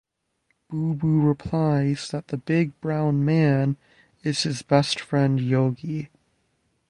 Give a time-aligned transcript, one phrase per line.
[0.67, 3.77] Boo Boo replies that the "big brown man"
[4.23, 6.09] is his best friend Yogi.